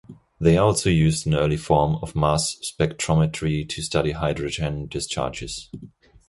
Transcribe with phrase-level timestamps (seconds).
[0.39, 5.69] They also used an early form of mass spectrometry to study hydrogen discharges.